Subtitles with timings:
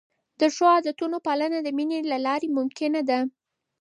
[0.39, 3.19] د ښو عادتونو پالنه د مینې له لارې ممکنه ده.